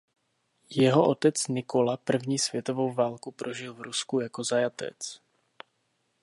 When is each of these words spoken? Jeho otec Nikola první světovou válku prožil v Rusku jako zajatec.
Jeho 0.69 1.07
otec 1.09 1.47
Nikola 1.47 1.97
první 1.97 2.39
světovou 2.39 2.93
válku 2.93 3.31
prožil 3.31 3.73
v 3.73 3.81
Rusku 3.81 4.19
jako 4.19 4.43
zajatec. 4.43 5.19